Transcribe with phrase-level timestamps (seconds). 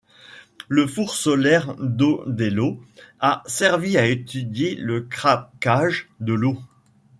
[0.67, 2.81] Le four solaire d'Odeillo
[3.19, 6.57] a servi à étudier le craquage de l'eau.